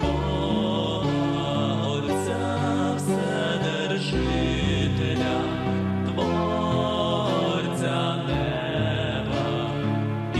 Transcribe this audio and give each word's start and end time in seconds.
Бога, 0.00 1.08
Отця 1.88 2.94
Вседержителя, 2.96 4.14
Творця 6.06 7.98
неба 8.26 9.70
і 10.34 10.38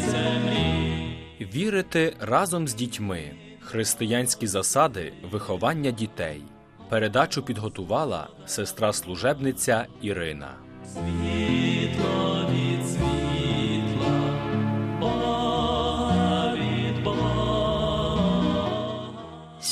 землі. 0.00 1.46
Вірити 1.54 2.16
разом 2.20 2.68
з 2.68 2.74
дітьми. 2.74 3.32
Християнські 3.60 4.46
засади 4.46 5.12
виховання 5.30 5.90
дітей. 5.90 6.42
Передачу 6.88 7.42
підготувала 7.42 8.28
сестра 8.46 8.92
служебниця 8.92 9.86
Ірина. 10.02 10.50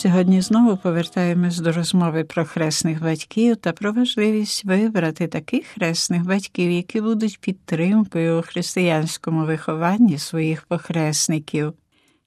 Сьогодні 0.02 0.40
знову 0.40 0.76
повертаємось 0.76 1.58
до 1.58 1.72
розмови 1.72 2.24
про 2.24 2.44
хресних 2.44 3.02
батьків 3.02 3.56
та 3.56 3.72
про 3.72 3.92
важливість 3.92 4.64
вибрати 4.64 5.26
таких 5.26 5.66
хресних 5.66 6.24
батьків, 6.24 6.70
які 6.70 7.00
будуть 7.00 7.40
підтримкою 7.40 8.38
у 8.38 8.42
християнському 8.42 9.44
вихованні 9.44 10.18
своїх 10.18 10.62
похресників. 10.62 11.72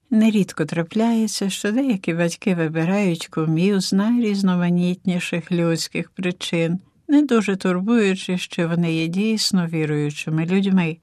Нерідко 0.09 0.65
трапляється, 0.65 1.49
що 1.49 1.71
деякі 1.71 2.13
батьки 2.13 2.55
вибирають 2.55 3.27
кумів 3.27 3.79
з 3.79 3.93
найрізноманітніших 3.93 5.51
людських 5.51 6.11
причин, 6.11 6.79
не 7.07 7.21
дуже 7.21 7.55
турбуючи, 7.55 8.37
що 8.37 8.67
вони 8.67 8.93
є 8.93 9.07
дійсно 9.07 9.67
віруючими 9.67 10.45
людьми. 10.45 10.97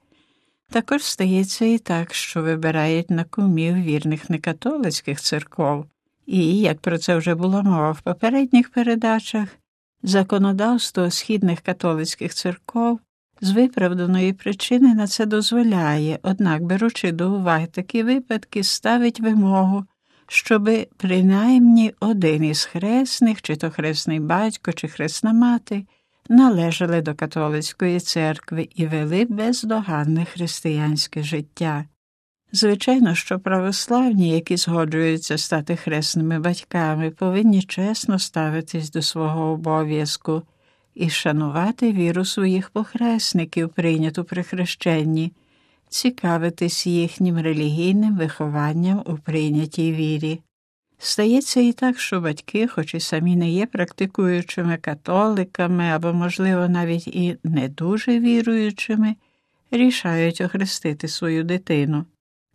Також 0.71 1.03
стається 1.03 1.65
і 1.65 1.79
так, 1.79 2.15
що 2.15 2.43
вибирають 2.43 3.11
на 3.11 3.25
кумів 3.25 3.75
вірних 3.75 4.31
некатолицьких 4.31 5.21
церков. 5.21 5.87
І, 6.27 6.61
як 6.61 6.81
про 6.81 6.99
це 6.99 7.17
вже 7.17 7.35
було 7.35 7.63
мова 7.63 7.91
в 7.91 8.01
попередніх 8.01 8.71
передачах, 8.71 9.49
законодавство 10.03 11.11
східних 11.11 11.61
католицьких 11.61 12.35
церков 12.35 13.01
з 13.41 13.51
виправданої 13.51 14.33
причини 14.33 14.95
на 14.95 15.07
це 15.07 15.27
дозволяє, 15.27 16.19
однак, 16.23 16.63
беручи 16.63 17.13
до 17.13 17.33
уваги 17.33 17.67
такі 17.67 18.03
випадки, 18.03 18.65
ставить 18.65 19.21
вимогу, 19.21 19.85
щоби 20.29 20.89
принаймні 20.97 21.95
один 22.01 22.45
із 22.45 22.65
хресних, 22.65 23.43
чи 23.43 23.57
то 23.57 23.71
хресний 23.71 24.21
батько, 24.21 24.73
чи 24.73 24.89
хресна 24.89 25.33
мати, 25.33 25.87
належали 26.29 27.03
до 27.03 27.15
католицької 27.15 28.01
церкви 28.01 28.69
і 28.75 28.87
вели 28.87 29.25
бездоганне 29.25 30.25
християнське 30.25 31.23
життя. 31.23 31.85
Звичайно, 32.55 33.15
що 33.15 33.39
православні, 33.39 34.29
які 34.29 34.57
згоджуються 34.57 35.39
стати 35.39 35.77
хресними 35.77 36.39
батьками, 36.39 37.11
повинні 37.11 37.63
чесно 37.63 38.19
ставитись 38.19 38.91
до 38.91 39.03
свого 39.03 39.53
обов'язку 39.53 40.43
і 40.95 41.11
шанувати 41.11 41.93
віру 41.93 42.25
своїх 42.25 42.71
похресників, 42.71 43.69
прийняту 43.69 44.25
при 44.25 44.43
хрещенні, 44.43 45.33
цікавитись 45.89 46.87
їхнім 46.87 47.39
релігійним 47.39 48.17
вихованням 48.17 49.03
у 49.07 49.15
прийнятій 49.15 49.93
вірі. 49.93 50.41
Стається 50.99 51.61
і 51.61 51.73
так, 51.73 52.01
що 52.01 52.21
батьки, 52.21 52.69
хоч 52.69 52.95
і 52.95 53.01
самі 53.01 53.37
не 53.37 53.51
є 53.51 53.67
практикуючими 53.67 54.77
католиками 54.77 55.85
або, 55.85 56.13
можливо, 56.13 56.69
навіть 56.69 57.09
і 57.09 57.37
не 57.45 57.69
дуже 57.69 58.21
віруючими, 58.21 59.17
рішають 59.71 60.41
охрестити 60.41 61.09
свою 61.09 61.45
дитину. 61.45 62.05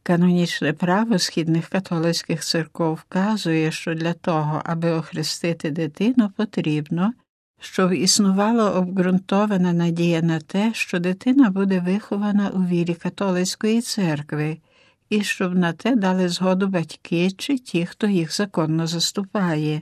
Канонічне 0.08 0.74
право 0.74 1.20
східних 1.20 1.70
католицьких 1.70 2.44
церков 2.44 2.96
вказує, 2.96 3.72
що 3.72 3.94
для 3.94 4.14
того, 4.14 4.62
аби 4.66 4.92
охрестити 4.92 5.72
дитину, 5.72 6.32
потрібно, 6.38 7.14
щоб 7.60 7.94
існувала 7.94 8.72
обґрунтована 8.72 9.74
надія 9.74 10.22
на 10.22 10.40
те, 10.40 10.72
що 10.74 11.00
дитина 11.00 11.50
буде 11.50 11.80
вихована 11.80 12.50
у 12.50 12.60
вірі 12.60 12.94
католицької 12.94 13.82
церкви, 13.82 14.58
і 15.10 15.24
щоб 15.24 15.56
на 15.56 15.74
те 15.74 15.96
дали 15.96 16.30
згоду 16.30 16.68
батьки 16.68 17.32
чи 17.32 17.58
ті, 17.58 17.86
хто 17.86 18.08
їх 18.08 18.36
законно 18.36 18.88
заступає. 18.88 19.82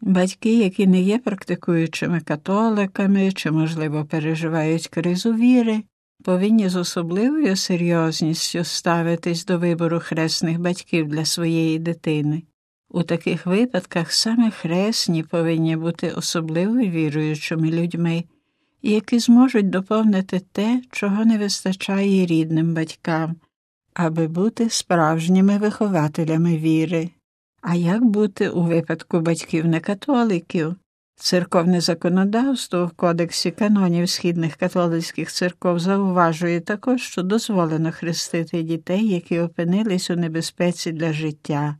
Батьки, 0.00 0.58
які 0.58 0.86
не 0.86 1.02
є 1.02 1.18
практикуючими 1.18 2.20
католиками 2.20 3.32
чи, 3.32 3.50
можливо, 3.50 4.04
переживають 4.04 4.88
кризу 4.88 5.34
віри, 5.34 5.82
повинні 6.22 6.68
з 6.68 6.76
особливою 6.76 7.56
серйозністю 7.56 8.64
ставитись 8.64 9.44
до 9.44 9.58
вибору 9.58 10.00
хресних 10.00 10.58
батьків 10.60 11.08
для 11.08 11.24
своєї 11.24 11.78
дитини. 11.78 12.42
У 12.90 13.02
таких 13.02 13.46
випадках 13.46 14.12
саме 14.12 14.50
хресні 14.50 15.22
повинні 15.22 15.76
бути 15.76 16.10
особливо 16.10 16.78
віруючими 16.78 17.70
людьми, 17.70 18.24
які 18.82 19.18
зможуть 19.18 19.70
доповнити 19.70 20.40
те, 20.52 20.82
чого 20.90 21.24
не 21.24 21.38
вистачає 21.38 22.26
рідним 22.26 22.74
батькам, 22.74 23.36
аби 23.94 24.28
бути 24.28 24.70
справжніми 24.70 25.58
вихователями 25.58 26.56
віри. 26.56 27.10
А 27.60 27.74
як 27.74 28.04
бути 28.04 28.48
у 28.48 28.62
випадку 28.62 29.20
батьків 29.20 29.66
некатоликів? 29.66 30.76
Церковне 31.22 31.80
законодавство 31.80 32.86
в 32.86 32.90
Кодексі 32.90 33.50
канонів 33.50 34.08
східних 34.08 34.56
католицьких 34.56 35.32
церков 35.32 35.78
зауважує 35.78 36.60
також, 36.60 37.02
що 37.02 37.22
дозволено 37.22 37.92
хрестити 37.92 38.62
дітей, 38.62 39.08
які 39.08 39.40
опинились 39.40 40.10
у 40.10 40.16
небезпеці 40.16 40.92
для 40.92 41.12
життя, 41.12 41.76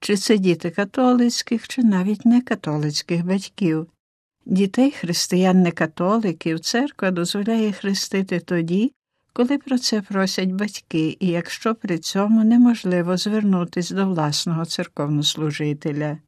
чи 0.00 0.16
це 0.16 0.38
діти 0.38 0.70
католицьких, 0.70 1.68
чи 1.68 1.82
навіть 1.82 2.24
некатолицьких 2.24 3.26
батьків. 3.26 3.86
Дітей 4.46 4.90
християн-некатоликів 4.90 6.60
церква 6.60 7.10
дозволяє 7.10 7.72
хрестити 7.72 8.40
тоді, 8.40 8.92
коли 9.32 9.58
про 9.58 9.78
це 9.78 10.02
просять 10.02 10.52
батьки, 10.52 11.16
і 11.20 11.26
якщо 11.26 11.74
при 11.74 11.98
цьому 11.98 12.44
неможливо 12.44 13.16
звернутися 13.16 13.94
до 13.94 14.06
власного 14.06 14.64
церковнослужителя. 14.64 16.18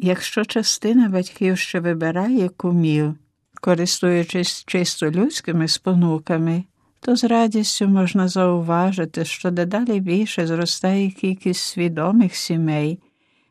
Якщо 0.00 0.44
частина 0.44 1.08
батьків 1.08 1.58
ще 1.58 1.80
вибирає 1.80 2.48
кумів, 2.48 3.14
користуючись 3.60 4.64
чисто 4.66 5.10
людськими 5.10 5.68
спонуками, 5.68 6.64
то 7.00 7.16
з 7.16 7.24
радістю 7.24 7.88
можна 7.88 8.28
зауважити, 8.28 9.24
що 9.24 9.50
дедалі 9.50 10.00
більше 10.00 10.46
зростає 10.46 11.10
кількість 11.10 11.60
свідомих 11.60 12.36
сімей, 12.36 12.98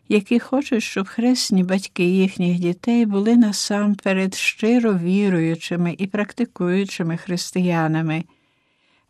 які 0.10 0.40
хочуть, 0.40 0.84
щоб 0.84 1.08
хресні 1.08 1.64
батьки 1.64 2.04
їхніх 2.04 2.60
дітей 2.60 3.06
були 3.06 3.38
насамперед 3.38 4.36
щиро 4.36 4.94
віруючими 4.94 5.96
і 5.98 6.08
практикуючими 6.08 7.18
християнами, 7.18 8.24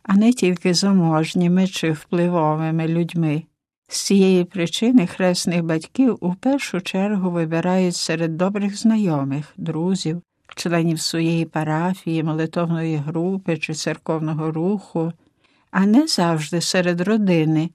а 0.02 0.16
не 0.16 0.32
тільки 0.32 0.74
заможніми 0.74 1.68
чи 1.68 1.92
впливовими 1.92 2.88
людьми. 2.88 3.42
З 3.90 4.00
цієї 4.00 4.44
причини 4.44 5.06
хресних 5.06 5.62
батьків 5.62 6.18
у 6.20 6.34
першу 6.34 6.80
чергу 6.80 7.30
вибирають 7.30 7.96
серед 7.96 8.36
добрих 8.36 8.78
знайомих, 8.78 9.52
друзів, 9.56 10.22
членів 10.56 11.00
своєї 11.00 11.44
парафії, 11.44 12.22
молитовної 12.22 12.96
групи 12.96 13.56
чи 13.56 13.74
церковного 13.74 14.50
руху, 14.52 15.12
а 15.70 15.86
не 15.86 16.06
завжди 16.06 16.60
серед 16.60 17.00
родини, 17.00 17.70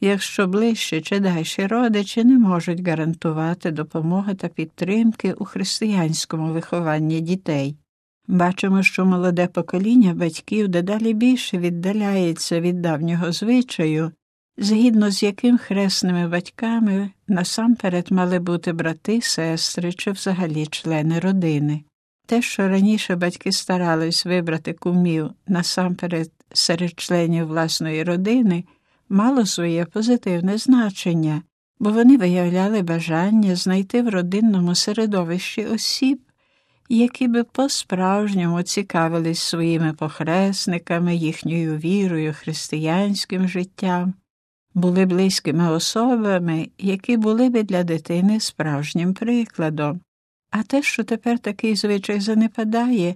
якщо 0.00 0.46
ближче 0.46 1.00
чи 1.00 1.20
дальші 1.20 1.66
родичі 1.66 2.24
не 2.24 2.38
можуть 2.38 2.88
гарантувати 2.88 3.70
допомоги 3.70 4.34
та 4.34 4.48
підтримки 4.48 5.32
у 5.32 5.44
християнському 5.44 6.52
вихованні 6.52 7.20
дітей. 7.20 7.76
Бачимо, 8.28 8.82
що 8.82 9.04
молоде 9.06 9.46
покоління 9.46 10.14
батьків 10.14 10.68
дедалі 10.68 11.14
більше 11.14 11.58
віддаляється 11.58 12.60
від 12.60 12.82
давнього 12.82 13.32
звичаю 13.32 14.12
згідно 14.58 15.10
з 15.10 15.22
яким 15.22 15.58
хресними 15.58 16.28
батьками 16.28 17.10
насамперед 17.28 18.12
мали 18.12 18.38
бути 18.38 18.72
брати, 18.72 19.20
сестри 19.22 19.92
чи 19.92 20.10
взагалі 20.10 20.66
члени 20.66 21.20
родини. 21.20 21.82
Те, 22.26 22.42
що 22.42 22.68
раніше 22.68 23.16
батьки 23.16 23.52
старались 23.52 24.26
вибрати 24.26 24.72
кумів 24.72 25.30
насамперед 25.46 26.30
серед 26.52 27.00
членів 27.00 27.46
власної 27.46 28.04
родини, 28.04 28.64
мало 29.08 29.46
своє 29.46 29.84
позитивне 29.84 30.58
значення, 30.58 31.42
бо 31.80 31.90
вони 31.90 32.16
виявляли 32.16 32.82
бажання 32.82 33.56
знайти 33.56 34.02
в 34.02 34.08
родинному 34.08 34.74
середовищі 34.74 35.64
осіб, 35.64 36.20
які 36.88 37.28
би 37.28 37.44
по-справжньому 37.44 38.62
цікавились 38.62 39.40
своїми 39.40 39.92
похресниками, 39.92 41.16
їхньою 41.16 41.76
вірою, 41.76 42.34
християнським 42.38 43.48
життям 43.48 44.14
були 44.74 45.06
близькими 45.06 45.70
особами, 45.70 46.68
які 46.78 47.16
були 47.16 47.48
би 47.48 47.62
для 47.62 47.84
дитини 47.84 48.40
справжнім 48.40 49.14
прикладом. 49.14 50.00
А 50.50 50.62
те, 50.62 50.82
що 50.82 51.04
тепер 51.04 51.38
такий 51.38 51.76
звичай 51.76 52.20
занепадає, 52.20 53.14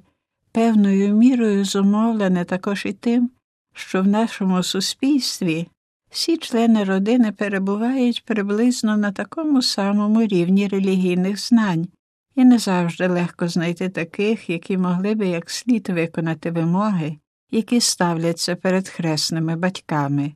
певною 0.53 1.15
мірою 1.15 1.65
зумовлене 1.65 2.45
також 2.45 2.87
і 2.87 2.93
тим, 2.93 3.31
що 3.75 4.03
в 4.03 4.07
нашому 4.07 4.63
суспільстві 4.63 5.69
Всі 6.13 6.37
члени 6.37 6.85
родини 6.85 7.33
перебувають 7.33 8.25
приблизно 8.25 8.97
на 8.97 9.13
такому 9.13 9.63
самому 9.63 10.23
рівні 10.23 10.69
релігійних 10.69 11.41
знань, 11.41 11.89
і 12.35 12.45
не 12.45 12.59
завжди 12.59 13.07
легко 13.07 13.49
знайти 13.49 13.89
таких, 13.89 14.51
які 14.51 14.79
могли 14.79 15.15
би 15.15 15.27
як 15.27 15.51
слід 15.51 15.89
виконати 15.89 16.51
вимоги, 16.51 17.17
які 17.51 17.81
ставляться 17.81 18.57
перед 18.57 18.89
хресними 18.89 19.57
батьками. 19.57 20.33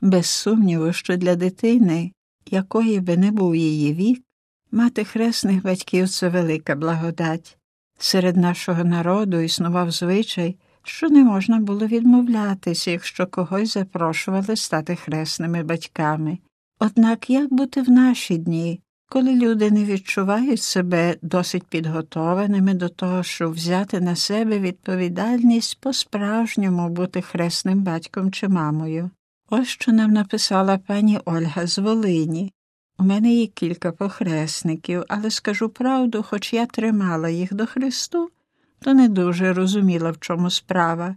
Без 0.00 0.26
сумніву, 0.26 0.92
що 0.92 1.16
для 1.16 1.34
дитини, 1.34 2.12
якої 2.50 3.00
би 3.00 3.16
не 3.16 3.30
був 3.30 3.56
її 3.56 3.94
вік, 3.94 4.22
мати 4.72 5.04
хресних 5.04 5.62
батьків 5.62 6.08
це 6.08 6.28
велика 6.28 6.74
благодать. 6.74 7.58
Серед 7.98 8.36
нашого 8.36 8.84
народу 8.84 9.40
існував 9.40 9.90
звичай, 9.90 10.56
що 10.82 11.08
не 11.08 11.24
можна 11.24 11.58
було 11.58 11.86
відмовлятися, 11.86 12.90
якщо 12.90 13.26
когось 13.26 13.74
запрошували 13.74 14.56
стати 14.56 14.96
хресними 14.96 15.62
батьками. 15.62 16.38
Однак 16.78 17.30
як 17.30 17.52
бути 17.52 17.82
в 17.82 17.90
наші 17.90 18.36
дні, 18.36 18.80
коли 19.08 19.34
люди 19.34 19.70
не 19.70 19.84
відчувають 19.84 20.62
себе 20.62 21.16
досить 21.22 21.66
підготованими 21.66 22.74
до 22.74 22.88
того, 22.88 23.22
щоб 23.22 23.52
взяти 23.52 24.00
на 24.00 24.16
себе 24.16 24.58
відповідальність 24.58 25.80
по-справжньому 25.80 26.88
бути 26.88 27.22
хресним 27.22 27.82
батьком 27.82 28.32
чи 28.32 28.48
мамою? 28.48 29.10
Ось 29.50 29.68
що 29.68 29.92
нам 29.92 30.10
написала 30.10 30.78
пані 30.78 31.20
Ольга 31.24 31.66
з 31.66 31.78
Волині. 31.78 32.52
У 32.98 33.04
мене 33.04 33.34
є 33.34 33.46
кілька 33.46 33.92
похресників, 33.92 35.04
але 35.08 35.30
скажу 35.30 35.68
правду, 35.68 36.22
хоч 36.22 36.52
я 36.52 36.66
тримала 36.66 37.28
їх 37.28 37.54
до 37.54 37.66
Христу, 37.66 38.30
то 38.80 38.94
не 38.94 39.08
дуже 39.08 39.52
розуміла, 39.52 40.10
в 40.10 40.18
чому 40.18 40.50
справа. 40.50 41.16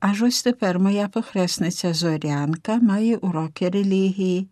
Аж 0.00 0.22
ось 0.22 0.42
тепер 0.42 0.78
моя 0.78 1.08
похресниця 1.08 1.94
Зорянка 1.94 2.76
має 2.76 3.16
уроки 3.16 3.68
релігії, 3.68 4.48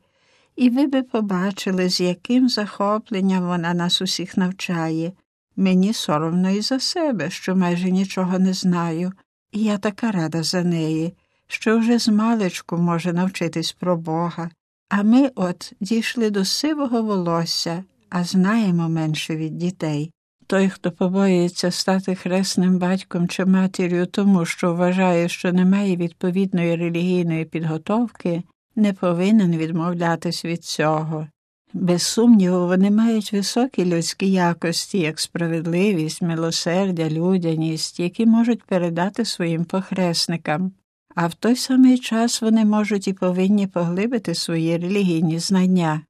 і 0.57 0.71
ви 0.71 0.87
би 0.87 1.03
побачили, 1.03 1.89
з 1.89 2.01
яким 2.01 2.49
захопленням 2.49 3.47
вона 3.47 3.75
нас 3.75 4.03
усіх 4.03 4.37
навчає. 4.37 5.13
Мені 5.57 5.93
соромно 5.93 6.51
і 6.51 6.61
за 6.61 6.81
себе, 6.81 7.31
що 7.31 7.57
майже 7.57 7.91
нічого 7.91 8.39
не 8.39 8.53
знаю, 8.53 9.13
і 9.53 9.65
я 9.65 9.79
така 9.79 10.11
рада 10.11 10.43
за 10.43 10.63
неї, 10.63 11.15
що 11.55 11.79
вже 11.79 11.99
з 11.99 12.09
маличку 12.09 12.77
може 12.77 13.13
навчитись 13.13 13.73
про 13.73 13.97
Бога. 13.97 14.51
А 14.89 15.03
ми 15.03 15.31
от 15.35 15.73
дійшли 15.81 16.31
до 16.31 16.45
сивого 16.45 17.03
волосся, 17.03 17.85
а 18.11 18.25
знаємо 18.25 18.89
менше 18.89 19.37
від 19.37 19.59
дітей. 19.59 20.11
Той, 20.47 20.69
хто 20.69 20.93
побоюється 20.93 21.71
стати 21.71 22.15
хресним 22.15 22.79
батьком 22.79 23.29
чи 23.29 23.45
матір'ю 23.45 24.07
тому, 24.07 24.45
що 24.45 24.75
вважає, 24.75 25.29
що 25.29 25.53
немає 25.53 25.97
відповідної 25.97 26.77
релігійної 26.77 27.45
підготовки, 27.45 28.43
не 28.77 28.93
повинен 28.93 29.57
відмовлятись 29.57 30.45
від 30.45 30.65
цього. 30.65 31.27
Без 31.73 32.03
сумніву, 32.03 32.67
вони 32.67 32.91
мають 32.91 33.33
високі 33.33 33.85
людські 33.85 34.31
якості, 34.33 34.99
як 34.99 35.21
справедливість, 35.21 36.23
милосердя, 36.23 37.11
людяність, 37.11 38.01
які 38.01 38.27
можуть 38.27 38.63
передати 38.63 39.25
своїм 39.25 39.65
похресникам, 39.65 40.73
а 41.15 41.27
в 41.27 41.35
той 41.35 41.57
самий 41.57 41.99
час 41.99 42.43
вони 42.43 42.65
можуть 42.65 43.09
і 43.09 43.13
повинні 43.13 43.67
поглибити 43.67 44.35
свої 44.35 44.77
релігійні 44.77 45.39
знання. 45.39 46.03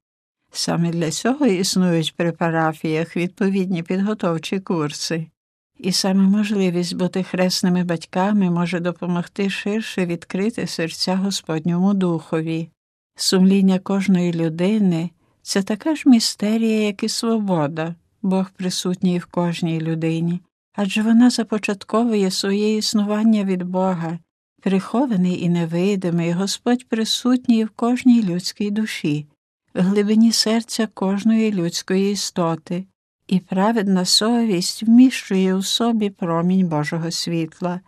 Саме 0.51 0.91
для 0.91 1.11
цього 1.11 1.45
існують 1.45 2.15
при 2.15 2.31
парафіях 2.31 3.17
відповідні 3.17 3.83
підготовчі 3.83 4.59
курси, 4.59 5.27
і 5.77 5.91
саме 5.91 6.23
можливість 6.23 6.95
бути 6.95 7.23
хресними 7.23 7.83
батьками 7.83 8.49
може 8.49 8.79
допомогти 8.79 9.49
ширше 9.49 10.05
відкрити 10.05 10.67
серця 10.67 11.15
Господньому 11.15 11.93
Духові. 11.93 12.69
Сумління 13.15 13.79
кожної 13.79 14.33
людини 14.33 15.09
це 15.41 15.63
така 15.63 15.95
ж 15.95 16.03
містерія, 16.05 16.85
як 16.85 17.03
і 17.03 17.09
свобода, 17.09 17.95
Бог 18.21 18.49
присутній 18.49 19.19
в 19.19 19.25
кожній 19.25 19.81
людині, 19.81 20.39
адже 20.75 21.01
вона 21.01 21.29
започатковує 21.29 22.31
своє 22.31 22.77
існування 22.77 23.43
від 23.43 23.63
Бога, 23.63 24.19
прихований 24.65 25.43
і 25.43 25.49
невидимий, 25.49 26.31
Господь 26.31 26.89
присутній 26.89 27.65
в 27.65 27.69
кожній 27.69 28.23
людській 28.23 28.71
душі 28.71 29.25
в 29.73 29.81
глибині 29.81 30.31
серця 30.31 30.87
кожної 30.87 31.51
людської 31.51 32.11
істоти, 32.11 32.85
і 33.27 33.39
праведна 33.39 34.05
совість 34.05 34.83
вміщує 34.83 35.55
у 35.55 35.63
собі 35.63 36.09
промінь 36.09 36.67
Божого 36.67 37.11
світла, 37.11 37.79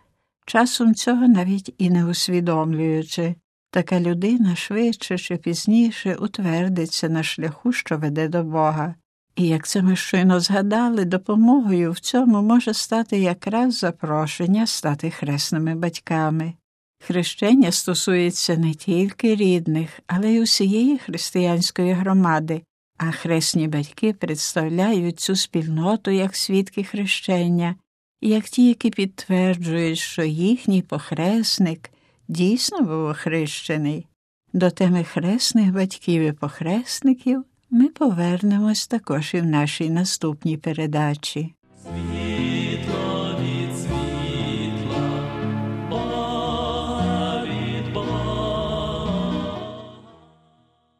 часом 0.46 0.94
цього 0.94 1.28
навіть 1.28 1.74
і 1.78 1.90
не 1.90 2.06
усвідомлюючи. 2.06 3.34
Така 3.70 4.00
людина 4.00 4.56
швидше 4.56 5.18
чи 5.18 5.36
пізніше 5.36 6.14
утвердиться 6.14 7.08
на 7.08 7.22
шляху, 7.22 7.72
що 7.72 7.98
веде 7.98 8.28
до 8.28 8.42
Бога. 8.44 8.94
І 9.36 9.46
як 9.46 9.66
це 9.66 9.82
ми 9.82 9.96
щойно 9.96 10.40
згадали, 10.40 11.04
допомогою 11.04 11.92
в 11.92 11.98
цьому 11.98 12.42
може 12.42 12.74
стати 12.74 13.18
якраз 13.18 13.78
запрошення 13.78 14.66
стати 14.66 15.10
хресними 15.10 15.74
батьками. 15.74 16.54
Хрещення 17.00 17.72
стосується 17.72 18.56
не 18.56 18.74
тільки 18.74 19.34
рідних, 19.34 20.00
але 20.06 20.30
й 20.32 20.42
усієї 20.42 20.98
християнської 20.98 21.92
громади, 21.92 22.62
а 22.98 23.10
хресні 23.10 23.68
батьки 23.68 24.12
представляють 24.12 25.20
цю 25.20 25.36
спільноту 25.36 26.10
як 26.10 26.36
свідки 26.36 26.84
хрещення, 26.84 27.76
як 28.20 28.44
ті, 28.44 28.68
які 28.68 28.90
підтверджують, 28.90 29.98
що 29.98 30.22
їхній 30.22 30.82
похресник 30.82 31.90
дійсно 32.28 32.80
був 32.80 33.04
охрещений. 33.04 34.06
До 34.52 34.70
теми 34.70 35.04
хресних 35.04 35.72
батьків 35.72 36.22
і 36.22 36.32
похресників 36.32 37.44
ми 37.70 37.88
повернемось 37.88 38.86
також 38.86 39.34
і 39.34 39.40
в 39.40 39.46
нашій 39.46 39.90
наступній 39.90 40.56
передачі. 40.56 41.54